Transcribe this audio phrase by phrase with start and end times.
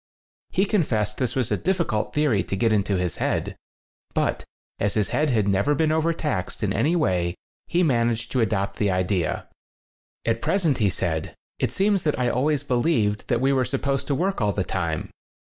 [0.49, 3.55] He con fessed this was a difficult theory to get into his head,
[4.15, 4.43] but
[4.79, 7.35] as his head had never been overtaxed in any way
[7.67, 9.31] he managed to adopt the idea.
[9.31, 9.41] *>♦♦
[10.31, 14.15] "At present," he said, "it seems that I always believed that we were supposed to
[14.15, 15.11] work all the time.